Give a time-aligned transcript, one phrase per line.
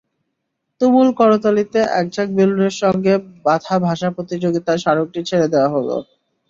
[0.81, 3.13] তুমুল করতালিতে একঝাঁক বেলুনের সঙ্গে
[3.45, 5.95] বাঁধা ভাষা প্রতিযোগের স্মারকটি ছেড়ে দেওয়া হলো।